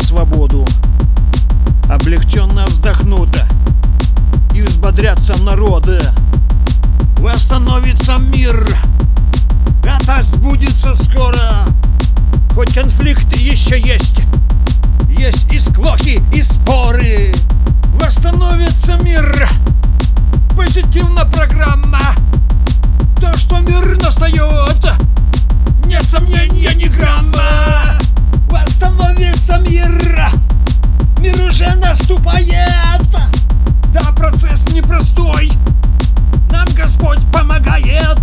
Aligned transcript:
нам 0.00 0.06
свободу. 0.06 0.64
Облегченно 1.88 2.64
вздохнуто, 2.66 3.46
и 4.54 4.62
взбодрятся 4.62 5.40
народы. 5.42 6.00
Восстановится 7.18 8.16
мир. 8.16 8.66
Это 9.82 10.22
сбудется 10.22 10.94
скоро. 10.94 11.66
Хоть 12.54 12.74
конфликт 12.74 13.36
еще 13.36 13.80
есть. 13.80 14.22
Есть 15.08 15.52
и 15.52 15.58
склоки, 15.58 16.22
и 16.32 16.42
споры. 16.42 17.32
Восстановится 17.94 18.96
мир. 18.96 19.48
Позитивна 20.56 21.24
программа. 21.24 22.14
То, 23.20 23.36
что 23.36 23.58
мир 23.60 24.00
настает, 24.02 24.40
нет 25.84 26.04
сомнения 26.04 26.68
а 26.68 26.74
ни 26.74 26.86
грамма. 26.86 27.39
Процесс 34.40 34.66
непростой. 34.72 35.50
Нам 36.50 36.66
Господь 36.74 37.18
помогает 37.32 38.18